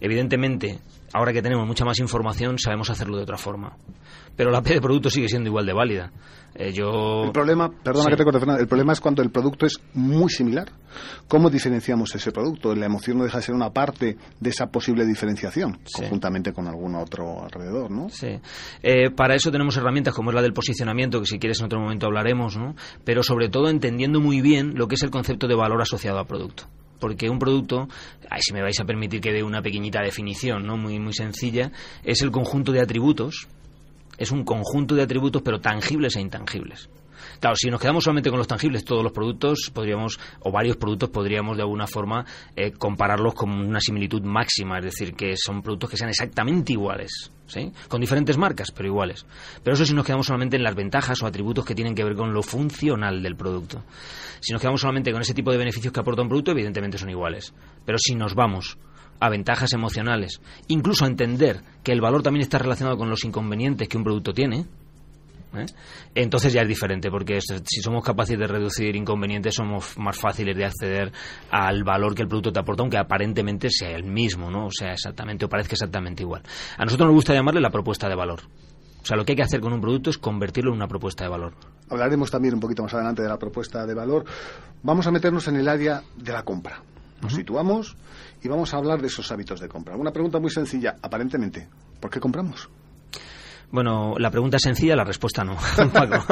Evidentemente, 0.00 0.78
ahora 1.16 1.32
que 1.32 1.42
tenemos 1.42 1.66
mucha 1.66 1.84
más 1.84 1.98
información, 1.98 2.58
sabemos 2.58 2.90
hacerlo 2.90 3.16
de 3.16 3.22
otra 3.22 3.38
forma. 3.38 3.76
Pero 4.36 4.50
la 4.50 4.60
P 4.60 4.74
de 4.74 4.80
producto 4.82 5.08
sigue 5.08 5.28
siendo 5.28 5.48
igual 5.48 5.64
de 5.64 5.72
válida. 5.72 6.12
Eh, 6.54 6.72
yo... 6.72 7.24
El 7.24 7.32
problema, 7.32 7.70
perdona 7.70 8.10
que 8.10 8.16
te 8.16 8.24
corte, 8.24 8.38
Fernando, 8.38 8.60
el 8.60 8.68
problema 8.68 8.92
es 8.92 9.00
cuando 9.00 9.22
el 9.22 9.30
producto 9.30 9.64
es 9.64 9.80
muy 9.94 10.28
similar. 10.28 10.70
¿Cómo 11.26 11.48
diferenciamos 11.48 12.14
ese 12.14 12.32
producto? 12.32 12.74
La 12.74 12.86
emoción 12.86 13.16
no 13.16 13.24
deja 13.24 13.38
de 13.38 13.44
ser 13.44 13.54
una 13.54 13.70
parte 13.70 14.18
de 14.38 14.50
esa 14.50 14.66
posible 14.66 15.06
diferenciación, 15.06 15.78
conjuntamente 15.92 16.52
con 16.52 16.66
algún 16.68 16.94
otro 16.96 17.42
alrededor, 17.44 17.90
¿no? 17.90 18.10
Sí. 18.10 18.38
Eh, 18.82 19.10
para 19.10 19.34
eso 19.34 19.50
tenemos 19.50 19.76
herramientas 19.78 20.14
como 20.14 20.30
es 20.30 20.34
la 20.34 20.42
del 20.42 20.52
posicionamiento, 20.52 21.20
que 21.20 21.26
si 21.26 21.38
quieres 21.38 21.58
en 21.60 21.66
otro 21.66 21.80
momento 21.80 22.06
hablaremos, 22.06 22.58
¿no? 22.58 22.74
Pero 23.04 23.22
sobre 23.22 23.48
todo 23.48 23.68
entendiendo 23.70 24.20
muy 24.20 24.42
bien 24.42 24.74
lo 24.76 24.86
que 24.86 24.96
es 24.96 25.02
el 25.02 25.10
concepto 25.10 25.48
de 25.48 25.54
valor 25.54 25.80
asociado 25.80 26.18
al 26.18 26.26
producto 26.26 26.64
porque 26.98 27.30
un 27.30 27.38
producto, 27.38 27.88
si 28.40 28.52
me 28.52 28.62
vais 28.62 28.78
a 28.80 28.84
permitir 28.84 29.20
que 29.20 29.32
dé 29.32 29.42
una 29.42 29.62
pequeñita 29.62 30.00
definición, 30.02 30.66
¿no? 30.66 30.76
Muy, 30.76 30.98
muy 30.98 31.12
sencilla, 31.12 31.72
es 32.04 32.22
el 32.22 32.30
conjunto 32.30 32.72
de 32.72 32.80
atributos, 32.80 33.48
es 34.18 34.30
un 34.30 34.44
conjunto 34.44 34.94
de 34.94 35.02
atributos 35.02 35.42
pero 35.42 35.60
tangibles 35.60 36.16
e 36.16 36.20
intangibles. 36.20 36.88
Claro, 37.40 37.56
si 37.56 37.70
nos 37.70 37.80
quedamos 37.80 38.04
solamente 38.04 38.30
con 38.30 38.38
los 38.38 38.48
tangibles, 38.48 38.84
todos 38.84 39.02
los 39.02 39.12
productos 39.12 39.70
podríamos, 39.72 40.18
o 40.40 40.50
varios 40.50 40.76
productos 40.76 41.10
podríamos 41.10 41.56
de 41.56 41.62
alguna 41.62 41.86
forma 41.86 42.24
eh, 42.54 42.72
compararlos 42.72 43.34
con 43.34 43.50
una 43.50 43.80
similitud 43.80 44.22
máxima, 44.22 44.78
es 44.78 44.84
decir, 44.84 45.14
que 45.14 45.34
son 45.36 45.62
productos 45.62 45.90
que 45.90 45.96
sean 45.96 46.10
exactamente 46.10 46.72
iguales, 46.72 47.30
¿sí? 47.46 47.72
Con 47.88 48.00
diferentes 48.00 48.36
marcas, 48.36 48.70
pero 48.70 48.88
iguales. 48.88 49.26
Pero 49.62 49.74
eso 49.74 49.84
si 49.84 49.94
nos 49.94 50.04
quedamos 50.04 50.26
solamente 50.26 50.56
en 50.56 50.62
las 50.62 50.74
ventajas 50.74 51.22
o 51.22 51.26
atributos 51.26 51.64
que 51.64 51.74
tienen 51.74 51.94
que 51.94 52.04
ver 52.04 52.14
con 52.14 52.32
lo 52.32 52.42
funcional 52.42 53.22
del 53.22 53.36
producto. 53.36 53.84
Si 54.40 54.52
nos 54.52 54.60
quedamos 54.60 54.80
solamente 54.80 55.12
con 55.12 55.22
ese 55.22 55.34
tipo 55.34 55.50
de 55.50 55.58
beneficios 55.58 55.92
que 55.92 56.00
aporta 56.00 56.22
un 56.22 56.28
producto, 56.28 56.50
evidentemente 56.50 56.98
son 56.98 57.10
iguales. 57.10 57.54
Pero 57.84 57.98
si 57.98 58.14
nos 58.14 58.34
vamos 58.34 58.78
a 59.20 59.28
ventajas 59.28 59.72
emocionales, 59.72 60.40
incluso 60.68 61.04
a 61.04 61.08
entender 61.08 61.62
que 61.82 61.92
el 61.92 62.00
valor 62.00 62.22
también 62.22 62.42
está 62.42 62.58
relacionado 62.58 62.96
con 62.96 63.10
los 63.10 63.24
inconvenientes 63.24 63.88
que 63.88 63.96
un 63.96 64.04
producto 64.04 64.32
tiene, 64.32 64.66
¿eh? 65.58 65.66
entonces 66.14 66.52
ya 66.52 66.62
es 66.62 66.68
diferente, 66.68 67.10
porque 67.10 67.40
si 67.40 67.80
somos 67.80 68.04
capaces 68.04 68.38
de 68.38 68.46
reducir 68.46 68.94
inconvenientes, 68.96 69.54
somos 69.54 69.96
más 69.98 70.16
fáciles 70.16 70.56
de 70.56 70.64
acceder 70.64 71.12
al 71.50 71.84
valor 71.84 72.14
que 72.14 72.22
el 72.22 72.28
producto 72.28 72.52
te 72.52 72.60
aporta, 72.60 72.82
aunque 72.82 72.98
aparentemente 72.98 73.70
sea 73.70 73.90
el 73.90 74.04
mismo, 74.04 74.50
¿no? 74.50 74.66
O 74.66 74.70
sea, 74.70 74.92
exactamente, 74.92 75.44
o 75.44 75.48
parezca 75.48 75.74
exactamente 75.74 76.22
igual. 76.22 76.42
A 76.76 76.84
nosotros 76.84 77.06
nos 77.06 77.14
gusta 77.14 77.34
llamarle 77.34 77.60
la 77.60 77.70
propuesta 77.70 78.08
de 78.08 78.14
valor. 78.14 78.40
O 79.02 79.06
sea, 79.06 79.16
lo 79.16 79.24
que 79.24 79.32
hay 79.32 79.36
que 79.36 79.42
hacer 79.42 79.60
con 79.60 79.72
un 79.72 79.80
producto 79.80 80.10
es 80.10 80.18
convertirlo 80.18 80.72
en 80.72 80.78
una 80.78 80.88
propuesta 80.88 81.22
de 81.22 81.30
valor. 81.30 81.54
Hablaremos 81.88 82.28
también 82.28 82.54
un 82.54 82.60
poquito 82.60 82.82
más 82.82 82.92
adelante 82.92 83.22
de 83.22 83.28
la 83.28 83.38
propuesta 83.38 83.86
de 83.86 83.94
valor. 83.94 84.24
Vamos 84.82 85.06
a 85.06 85.12
meternos 85.12 85.46
en 85.46 85.56
el 85.56 85.68
área 85.68 86.02
de 86.16 86.32
la 86.32 86.42
compra. 86.42 86.82
Nos 87.22 87.34
situamos 87.34 87.96
y 88.42 88.48
vamos 88.48 88.74
a 88.74 88.78
hablar 88.78 89.00
de 89.00 89.06
esos 89.06 89.30
hábitos 89.30 89.60
de 89.60 89.68
compra. 89.68 89.96
Una 89.96 90.10
pregunta 90.10 90.40
muy 90.40 90.50
sencilla, 90.50 90.96
aparentemente. 91.00 91.68
¿Por 92.00 92.10
qué 92.10 92.18
compramos? 92.18 92.68
Bueno, 93.70 94.14
la 94.18 94.30
pregunta 94.30 94.58
es 94.58 94.62
sencilla, 94.62 94.94
la 94.94 95.04
respuesta 95.04 95.42
no, 95.42 95.56
Paco. 95.92 96.24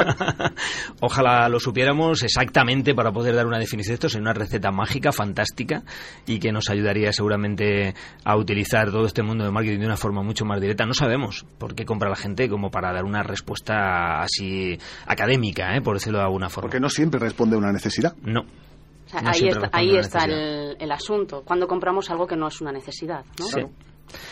Ojalá 1.01 1.49
lo 1.49 1.59
supiéramos 1.59 2.23
exactamente 2.23 2.95
para 2.95 3.11
poder 3.11 3.35
dar 3.35 3.45
una 3.45 3.59
definición 3.59 3.91
de 3.91 3.95
esto. 3.95 4.09
Sería 4.09 4.23
una 4.23 4.33
receta 4.33 4.71
mágica, 4.71 5.11
fantástica 5.11 5.83
y 6.25 6.39
que 6.39 6.51
nos 6.51 6.69
ayudaría 6.69 7.11
seguramente 7.11 7.93
a 8.23 8.37
utilizar 8.37 8.89
todo 8.89 9.05
este 9.05 9.21
mundo 9.21 9.43
de 9.43 9.51
marketing 9.51 9.79
de 9.79 9.85
una 9.85 9.97
forma 9.97 10.23
mucho 10.23 10.45
más 10.45 10.61
directa. 10.61 10.85
No 10.85 10.93
sabemos 10.93 11.45
por 11.57 11.75
qué 11.75 11.85
compra 11.85 12.09
la 12.09 12.15
gente 12.15 12.47
como 12.49 12.71
para 12.71 12.93
dar 12.93 13.03
una 13.03 13.21
respuesta 13.21 14.21
así 14.21 14.77
académica, 15.05 15.75
¿eh? 15.75 15.81
por 15.81 15.95
decirlo 15.95 16.19
de 16.19 16.25
alguna 16.25 16.49
forma. 16.49 16.67
Porque 16.67 16.79
no 16.79 16.89
siempre 16.89 17.19
responde 17.19 17.55
a 17.55 17.59
una 17.59 17.73
necesidad. 17.73 18.15
No. 18.23 18.41
O 18.41 19.09
sea, 19.09 19.21
No 19.21 19.29
ahí 19.29 19.47
está, 19.47 19.69
ahí 19.73 19.95
el, 19.95 20.77
el 20.79 20.91
asunto. 20.91 21.43
Cuando 21.45 21.67
compramos 21.67 22.09
algo 22.09 22.25
que 22.25 22.35
no 22.37 22.47
es 22.47 22.61
una 22.61 22.71
necesidad, 22.71 23.25
¿no? 23.39 23.45
Sí. 23.45 23.61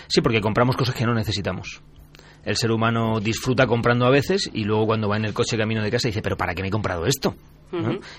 Sí, 0.07 0.21
porque 0.21 0.41
compramos 0.41 0.77
cosas 0.77 0.95
que 0.95 1.05
no 1.05 1.13
necesitamos. 1.13 1.81
El 2.45 2.57
ser 2.57 2.71
humano 2.71 3.19
disfruta 3.19 3.67
comprando 3.67 4.05
a 4.05 4.09
veces 4.09 4.49
y 4.53 4.63
luego 4.65 4.85
cuando 4.85 5.07
va 5.07 5.17
en 5.17 5.25
el 5.25 5.33
coche 5.33 5.57
camino 5.57 5.81
de 5.81 5.91
casa 5.91 6.07
dice, 6.07 6.21
pero 6.21 6.35
¿para 6.35 6.53
qué 6.53 6.61
me 6.61 6.67
he 6.67 6.71
comprado 6.71 7.05
esto? 7.05 7.35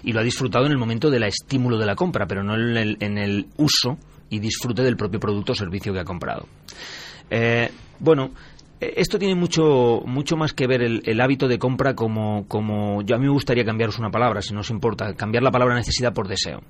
Y 0.02 0.12
lo 0.12 0.18
ha 0.18 0.24
disfrutado 0.24 0.66
en 0.66 0.72
el 0.72 0.78
momento 0.78 1.10
del 1.10 1.22
estímulo 1.22 1.78
de 1.78 1.86
la 1.86 1.94
compra, 1.94 2.26
pero 2.26 2.42
no 2.42 2.54
en 2.54 2.76
el, 2.76 2.96
en 2.98 3.18
el 3.18 3.46
uso 3.56 3.98
y 4.28 4.40
disfrute 4.40 4.82
del 4.82 4.96
propio 4.96 5.20
producto 5.20 5.52
o 5.52 5.54
servicio 5.54 5.92
que 5.92 6.00
ha 6.00 6.04
comprado. 6.04 6.48
Eh, 7.30 7.70
bueno, 8.00 8.32
eh, 8.80 8.94
esto 8.96 9.16
tiene 9.16 9.36
mucho, 9.36 10.02
mucho 10.06 10.36
más 10.36 10.52
que 10.52 10.66
ver 10.66 10.82
el, 10.82 11.02
el 11.04 11.20
hábito 11.20 11.46
de 11.46 11.58
compra 11.58 11.94
como, 11.94 12.48
como... 12.48 13.02
Yo 13.02 13.14
a 13.14 13.18
mí 13.18 13.26
me 13.26 13.32
gustaría 13.32 13.64
cambiaros 13.64 13.98
una 13.98 14.10
palabra, 14.10 14.42
si 14.42 14.52
no 14.52 14.60
os 14.60 14.70
importa, 14.70 15.14
cambiar 15.14 15.44
la 15.44 15.52
palabra 15.52 15.76
necesidad 15.76 16.12
por 16.12 16.26
deseo. 16.26 16.60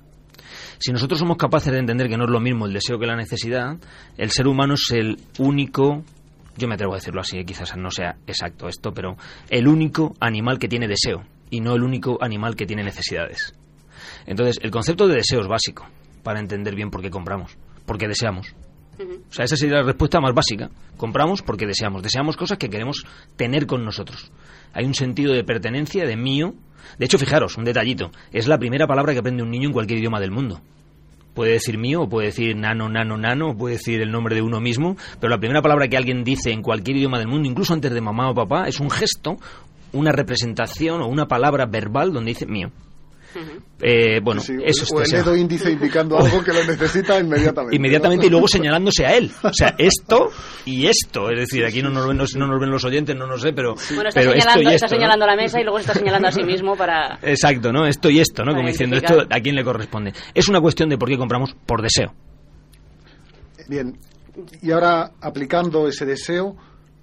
Si 0.77 0.91
nosotros 0.91 1.19
somos 1.19 1.37
capaces 1.37 1.71
de 1.71 1.79
entender 1.79 2.09
que 2.09 2.17
no 2.17 2.25
es 2.25 2.29
lo 2.29 2.39
mismo 2.39 2.65
el 2.65 2.73
deseo 2.73 2.99
que 2.99 3.05
la 3.05 3.15
necesidad, 3.15 3.77
el 4.17 4.31
ser 4.31 4.47
humano 4.47 4.75
es 4.75 4.91
el 4.91 5.17
único, 5.39 6.03
yo 6.57 6.67
me 6.67 6.75
atrevo 6.75 6.93
a 6.93 6.97
decirlo 6.97 7.21
así, 7.21 7.43
quizás 7.45 7.75
no 7.77 7.91
sea 7.91 8.17
exacto 8.27 8.67
esto, 8.67 8.93
pero 8.93 9.17
el 9.49 9.67
único 9.67 10.15
animal 10.19 10.59
que 10.59 10.67
tiene 10.67 10.87
deseo 10.87 11.23
y 11.49 11.61
no 11.61 11.73
el 11.73 11.83
único 11.83 12.17
animal 12.21 12.55
que 12.55 12.65
tiene 12.65 12.83
necesidades. 12.83 13.53
Entonces, 14.25 14.59
el 14.61 14.71
concepto 14.71 15.07
de 15.07 15.15
deseo 15.15 15.41
es 15.41 15.47
básico 15.47 15.87
para 16.23 16.39
entender 16.39 16.75
bien 16.75 16.89
por 16.89 17.01
qué 17.01 17.09
compramos, 17.09 17.57
porque 17.85 18.07
deseamos. 18.07 18.55
O 18.99 19.33
sea, 19.33 19.45
esa 19.45 19.57
sería 19.57 19.77
la 19.77 19.83
respuesta 19.83 20.21
más 20.21 20.33
básica. 20.33 20.69
Compramos 20.97 21.41
porque 21.41 21.67
deseamos. 21.67 22.01
Deseamos 22.01 22.37
cosas 22.37 22.57
que 22.57 22.69
queremos 22.69 23.05
tener 23.35 23.67
con 23.67 23.83
nosotros. 23.83 24.31
Hay 24.73 24.85
un 24.85 24.93
sentido 24.93 25.33
de 25.33 25.43
pertenencia, 25.43 26.05
de 26.05 26.15
mío. 26.15 26.53
De 26.97 27.05
hecho, 27.05 27.17
fijaros, 27.17 27.57
un 27.57 27.65
detallito. 27.65 28.11
Es 28.31 28.47
la 28.47 28.57
primera 28.57 28.87
palabra 28.87 29.13
que 29.13 29.19
aprende 29.19 29.43
un 29.43 29.51
niño 29.51 29.67
en 29.67 29.73
cualquier 29.73 29.99
idioma 29.99 30.19
del 30.19 30.31
mundo. 30.31 30.61
Puede 31.35 31.51
decir 31.51 31.77
mío, 31.77 32.07
puede 32.07 32.27
decir 32.27 32.55
nano, 32.55 32.87
nano, 32.87 33.17
nano, 33.17 33.57
puede 33.57 33.75
decir 33.75 34.01
el 34.01 34.09
nombre 34.09 34.35
de 34.35 34.41
uno 34.41 34.61
mismo, 34.61 34.95
pero 35.19 35.29
la 35.29 35.37
primera 35.37 35.61
palabra 35.61 35.89
que 35.89 35.97
alguien 35.97 36.23
dice 36.23 36.51
en 36.51 36.61
cualquier 36.61 36.95
idioma 36.95 37.19
del 37.19 37.27
mundo, 37.27 37.47
incluso 37.47 37.73
antes 37.73 37.91
de 37.91 37.99
mamá 37.99 38.29
o 38.29 38.33
papá, 38.33 38.69
es 38.69 38.79
un 38.79 38.89
gesto, 38.89 39.37
una 39.91 40.13
representación 40.13 41.01
o 41.01 41.07
una 41.07 41.27
palabra 41.27 41.65
verbal 41.65 42.13
donde 42.13 42.31
dice 42.31 42.45
mío. 42.45 42.71
Eh, 43.81 44.19
bueno, 44.21 44.41
Sí, 44.41 44.53
eso 44.63 44.83
es 44.83 44.91
o 44.91 45.01
el 45.01 45.09
dedo 45.11 45.35
índice 45.35 45.71
indicando 45.71 46.17
algo 46.19 46.43
que 46.43 46.53
lo 46.53 46.63
necesita 46.63 47.19
inmediatamente. 47.19 47.75
inmediatamente 47.75 48.27
y 48.27 48.29
luego 48.29 48.47
señalándose 48.49 49.05
a 49.05 49.15
él. 49.15 49.31
O 49.43 49.53
sea, 49.53 49.75
esto 49.77 50.29
y 50.65 50.87
esto. 50.87 51.29
Es 51.29 51.39
decir, 51.39 51.65
aquí 51.65 51.81
no 51.81 51.89
nos 51.89 52.07
ven, 52.07 52.17
los- 52.17 52.35
no 52.35 52.47
nos 52.47 52.59
ven 52.59 52.69
los 52.69 52.83
oyentes, 52.85 53.15
no 53.15 53.27
nos 53.27 53.41
sé, 53.41 53.53
pero, 53.53 53.75
Bueno, 53.93 54.09
está 54.09 54.21
pero 54.21 54.31
esto 54.33 54.41
señalando, 54.41 54.71
y 54.71 54.73
está 54.75 54.85
esto. 54.85 55.25
la 55.27 55.35
mesa 55.35 55.59
y 55.59 55.63
luego 55.63 55.77
se 55.79 55.81
está 55.81 55.93
señalando 55.93 56.27
a 56.27 56.31
sí 56.31 56.43
mismo 56.43 56.75
para... 56.75 57.19
Exacto, 57.23 57.71
¿no? 57.71 57.85
Esto 57.85 58.09
y 58.09 58.19
esto, 58.19 58.43
¿no? 58.43 58.53
Como 58.55 58.67
diciendo, 58.67 58.95
esto 58.97 59.25
a 59.29 59.39
quién 59.41 59.55
le 59.55 59.63
corresponde. 59.63 60.13
Es 60.33 60.47
una 60.47 60.61
cuestión 60.61 60.89
de 60.89 60.97
por 60.97 61.09
qué 61.09 61.17
compramos 61.17 61.55
por 61.65 61.81
deseo. 61.81 62.13
Bien, 63.67 63.97
y 64.61 64.71
ahora 64.71 65.11
aplicando 65.21 65.87
ese 65.87 66.05
deseo, 66.05 66.55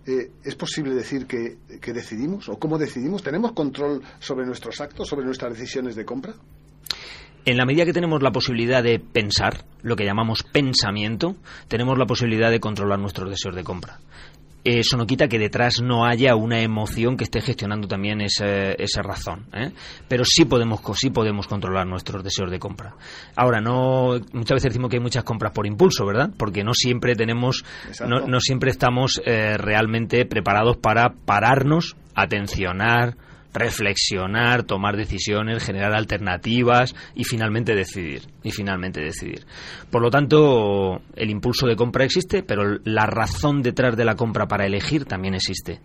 eh, 0.07 0.31
¿es 0.45 0.55
posible 0.57 0.95
decir 0.95 1.27
que, 1.27 1.59
que 1.81 1.93
decidimos? 1.93 2.49
¿O 2.49 2.59
cómo 2.59 2.79
decidimos? 2.79 3.23
¿Tenemos 3.23 3.53
control 3.53 4.03
sobre 4.19 4.47
nuestros 4.47 4.81
actos, 4.81 5.09
sobre 5.09 5.25
nuestras 5.25 5.53
decisiones 5.53 5.95
de 5.95 6.05
compra? 6.05 6.35
En 7.45 7.57
la 7.57 7.67
medida 7.67 7.85
que 7.85 7.93
tenemos 7.93 8.23
la 8.23 8.31
posibilidad 8.31 8.83
de 8.83 9.01
pensar, 9.01 9.65
lo 9.83 9.97
que 9.97 10.05
llamamos 10.05 10.45
pensamiento, 10.45 11.35
tenemos 11.67 11.99
la 11.99 12.07
posibilidad 12.07 12.51
de 12.51 12.61
controlar 12.61 13.01
nuestros 13.01 13.31
deseos 13.31 13.57
de 13.57 13.65
compra. 13.65 13.99
Eso 14.65 14.97
no 14.97 15.07
quita 15.07 15.27
que 15.27 15.39
detrás 15.41 15.81
no 15.83 16.05
haya 16.07 16.37
una 16.37 16.61
emoción 16.61 17.17
que 17.17 17.25
esté 17.25 17.41
gestionando 17.41 17.89
también 17.89 18.21
ese- 18.21 18.81
esa 18.81 19.03
razón. 19.03 19.47
¿eh? 19.53 19.73
Pero 20.07 20.25
sí 20.25 20.45
podemos, 20.45 20.81
sí 20.95 21.11
podemos 21.11 21.49
controlar 21.49 21.87
nuestros 21.87 22.23
deseos 22.23 22.51
de 22.51 22.61
compra. 22.61 22.95
Ahora, 23.35 23.61
no 23.61 24.21
muchas 24.33 24.55
veces 24.57 24.71
decimos 24.71 24.89
que 24.89 24.97
hay 24.99 25.03
muchas 25.03 25.25
compras 25.25 25.51
por 25.53 25.67
impulso, 25.67 26.07
¿verdad? 26.07 26.31
Porque 26.37 26.63
no 26.63 26.75
siempre 26.75 27.17
tenemos, 27.17 27.65
no, 28.07 28.21
no 28.27 28.39
siempre 28.41 28.71
estamos 28.71 29.21
eh, 29.27 29.57
realmente 29.59 30.25
preparados 30.27 30.77
para 30.77 31.11
pararnos, 31.25 31.97
atencionar, 32.15 33.17
reflexionar, 33.53 34.65
tomar 34.65 34.97
decisiones, 34.97 35.63
generar 35.63 35.95
alternativas 35.95 36.95
y 37.15 37.25
finalmente 37.25 37.75
decidir. 37.75 38.23
Y 38.43 38.51
finalmente 38.51 39.01
decidir. 39.01 39.45
Por 39.91 40.03
lo 40.03 40.11
tanto, 40.11 41.01
el 41.15 41.31
impulso 41.31 41.67
de 41.67 41.77
compra 41.77 42.05
existe, 42.05 42.43
pero 42.43 42.79
la 42.85 43.07
razón 43.07 43.63
detrás 43.63 43.97
de 43.97 44.05
la 44.05 44.15
compra 44.15 44.47
para 44.47 44.67
elegir 44.67 45.05
también 45.05 45.35
existe. 45.35 45.81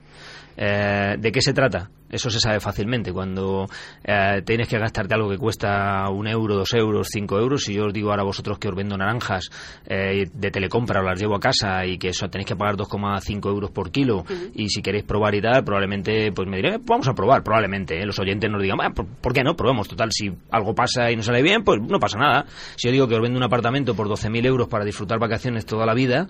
Eh, 0.57 1.15
¿De 1.19 1.31
qué 1.31 1.39
se 1.41 1.53
trata? 1.53 1.89
Eso 2.09 2.29
se 2.31 2.39
sabe 2.39 2.59
fácilmente. 2.59 3.11
Cuando 3.13 3.67
eh, 4.03 4.41
tienes 4.45 4.67
que 4.67 4.79
gastarte 4.79 5.13
algo 5.13 5.29
que 5.29 5.37
cuesta 5.37 6.09
un 6.09 6.25
euro, 6.27 6.55
dos 6.55 6.73
euros, 6.73 7.09
cinco 7.11 7.37
euros, 7.37 7.63
si 7.63 7.75
yo 7.75 7.85
os 7.85 7.93
digo 7.93 8.09
ahora 8.09 8.23
a 8.23 8.25
vosotros 8.25 8.57
que 8.57 8.67
os 8.69 8.75
vendo 8.75 8.97
naranjas 8.97 9.49
eh, 9.85 10.25
de 10.33 10.49
telecompra 10.51 11.01
o 11.01 11.03
las 11.03 11.19
llevo 11.19 11.35
a 11.35 11.39
casa 11.39 11.85
y 11.85 11.97
que 11.97 12.09
eso 12.09 12.27
tenéis 12.29 12.47
que 12.47 12.55
pagar 12.55 12.75
2,5 12.75 13.49
euros 13.49 13.69
por 13.71 13.91
kilo 13.91 14.23
y 14.55 14.69
si 14.69 14.81
queréis 14.81 15.03
probar 15.03 15.35
y 15.35 15.41
tal, 15.41 15.63
probablemente 15.63 16.31
pues 16.31 16.47
me 16.47 16.57
diré, 16.57 16.75
"Eh, 16.75 16.79
vamos 16.83 17.07
a 17.07 17.13
probar, 17.13 17.43
probablemente. 17.43 17.99
¿eh? 18.01 18.05
Los 18.05 18.17
oyentes 18.17 18.49
nos 18.49 18.61
digan, 18.61 18.79
"Ah, 18.81 18.89
¿por, 18.91 19.05
por 19.05 19.33
qué 19.33 19.43
no? 19.43 19.55
Probemos. 19.55 19.87
Total, 19.87 20.09
si 20.11 20.31
algo 20.49 20.73
pasa 20.73 21.11
y 21.11 21.15
no 21.17 21.23
sale 21.23 21.43
bien, 21.43 21.63
pues 21.63 21.79
no 21.81 21.99
pasa 21.99 22.17
nada. 22.17 22.45
Si 22.77 22.87
yo 22.87 22.91
digo 22.93 23.07
que 23.07 23.15
os 23.15 23.21
vendo 23.21 23.37
un 23.37 23.43
apartamento 23.43 23.95
por 23.95 24.07
12.000 24.07 24.45
euros 24.45 24.67
para 24.69 24.85
disfrutar 24.85 25.19
vacaciones 25.19 25.65
toda 25.65 25.85
la 25.85 25.93
vida, 25.93 26.27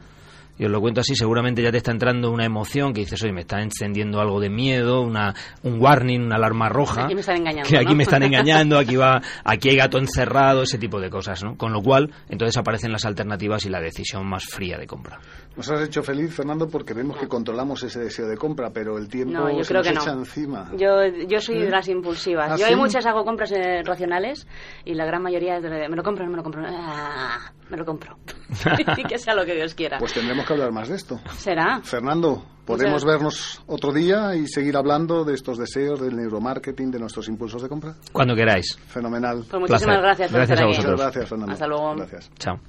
y 0.58 0.66
os 0.66 0.72
lo 0.72 0.82
cuento 0.82 1.02
así, 1.02 1.16
seguramente 1.16 1.62
ya 1.62 1.72
te 1.72 1.78
está 1.78 1.92
entrando 1.92 2.32
una 2.32 2.46
emoción 2.46 2.94
que 2.94 3.02
dices, 3.02 3.22
oye, 3.24 3.34
me 3.34 3.42
está 3.42 3.62
encendiendo 3.62 4.20
algo 4.20 4.40
de 4.40 4.50
miedo, 4.50 5.02
una, 5.02 5.34
un 5.64 5.82
warning, 5.82 6.22
una 6.22 6.36
alarma 6.36 6.70
roja. 6.70 7.06
Aquí 7.06 7.14
me 7.16 7.22
están 7.22 7.38
engañando, 7.38 7.70
Que 7.70 7.78
aquí 7.78 7.86
¿no? 7.92 7.96
me 7.96 8.04
están 8.04 8.24
engañando, 8.24 8.78
aquí 8.78 8.96
va, 8.96 9.22
aquí 9.44 9.70
hay 9.70 9.76
gato 9.78 9.98
encerrado, 9.98 10.64
ese 10.64 10.78
tipo 10.78 11.00
de 11.00 11.10
cosas, 11.10 11.44
¿no? 11.44 11.56
Con 11.58 11.72
lo 11.74 11.82
cual, 11.82 12.12
entonces 12.30 12.58
aparecen 12.58 12.92
las 12.92 13.06
alternativas 13.06 13.66
y 13.66 13.70
la 13.70 13.80
decisión 13.80 14.26
más 14.28 14.46
fría 14.46 14.78
de 14.78 14.88
compra. 14.88 15.20
Nos 15.56 15.70
has 15.72 15.82
hecho 15.88 16.04
feliz, 16.04 16.34
Fernando, 16.36 16.68
porque 16.70 16.94
vemos 16.94 17.18
que 17.18 17.28
controlamos 17.28 17.82
ese 17.84 18.00
deseo 18.00 18.28
de 18.28 18.38
compra, 18.38 18.70
pero 18.72 18.98
el 18.98 19.08
tiempo 19.08 19.34
No, 19.34 19.50
yo 19.50 19.64
se 19.64 19.70
creo 19.70 19.82
nos 19.82 19.88
que 19.88 20.00
echa 20.00 20.14
no. 20.14 20.20
encima. 20.20 20.72
Yo, 20.78 21.06
yo 21.28 21.40
soy 21.40 21.58
¿Eh? 21.58 21.62
de 21.66 21.70
las 21.72 21.88
impulsivas. 21.88 22.52
¿Ah, 22.52 22.58
yo 22.58 22.66
sí? 22.66 22.72
hay 22.74 22.76
muchas 22.76 23.06
hago 23.08 23.26
compras 23.26 23.52
eh, 23.52 23.82
racionales 23.84 24.48
y 24.86 24.94
la 24.94 25.06
gran 25.06 25.24
mayoría 25.24 25.58
es 25.58 25.64
de, 25.64 25.90
me 25.90 25.96
lo 25.96 26.04
compro, 26.04 26.26
no 26.26 26.32
me 26.32 26.38
lo 26.38 26.44
compro. 26.44 26.64
Ah, 26.68 27.52
me 27.70 27.78
lo 27.78 27.86
compro. 27.86 28.18
y 28.98 29.04
que 29.04 29.18
sea 29.20 29.36
lo 29.36 29.46
que 29.46 29.56
Dios 29.56 29.74
quiera. 29.74 29.98
Pues 30.00 30.14
tendremos 30.14 30.46
que 30.46 30.54
hablar 30.54 30.72
más 30.72 30.90
de 30.90 30.96
esto. 30.96 31.20
Será. 31.38 31.82
Fernando, 31.84 32.44
¿podemos 32.66 33.04
Muchas- 33.04 33.06
vernos 33.06 33.62
otro 33.68 33.92
día 33.94 34.36
y 34.36 34.48
seguir 34.48 34.78
hablando 34.78 35.24
de 35.24 35.34
estos 35.34 35.58
deseos, 35.58 36.00
del 36.02 36.16
neuromarketing, 36.16 36.92
de 36.92 37.00
nuestros 37.00 37.28
impulsos 37.28 37.62
de 37.62 37.70
compra? 37.70 37.96
Cuando 38.12 38.36
queráis. 38.36 38.78
Fenomenal. 38.88 39.46
Pues 39.50 39.60
muchísimas 39.62 39.80
Placer. 40.00 40.02
gracias 40.02 40.30
por 40.32 40.38
Gracias 40.38 40.50
estar 40.58 40.58
a 40.58 40.70
aquí. 40.70 40.78
vosotros. 40.78 40.92
Muchas 40.94 41.06
gracias, 41.14 41.30
Fernando. 41.30 41.54
Hasta 41.54 41.68
luego. 41.68 41.96
Gracias. 41.96 42.32
Chao. 42.40 42.60